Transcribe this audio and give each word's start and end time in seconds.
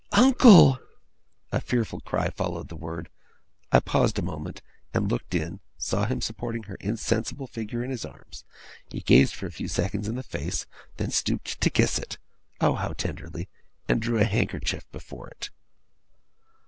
'Uncle!' 0.13 0.79
A 1.51 1.61
fearful 1.61 1.99
cry 1.99 2.31
followed 2.31 2.69
the 2.69 2.75
word. 2.75 3.07
I 3.71 3.79
paused 3.79 4.17
a 4.17 4.23
moment, 4.23 4.63
and 4.95 5.11
looking 5.11 5.39
in, 5.39 5.59
saw 5.77 6.05
him 6.07 6.21
supporting 6.21 6.63
her 6.63 6.73
insensible 6.79 7.45
figure 7.45 7.83
in 7.83 7.91
his 7.91 8.03
arms. 8.03 8.43
He 8.87 9.01
gazed 9.01 9.35
for 9.35 9.45
a 9.45 9.51
few 9.51 9.67
seconds 9.67 10.07
in 10.07 10.15
the 10.15 10.23
face; 10.23 10.65
then 10.97 11.11
stooped 11.11 11.61
to 11.61 11.69
kiss 11.69 11.99
it 11.99 12.17
oh, 12.59 12.73
how 12.73 12.93
tenderly! 12.93 13.47
and 13.87 14.01
drew 14.01 14.17
a 14.17 14.23
handkerchief 14.23 14.89
before 14.91 15.27
it. 15.27 15.51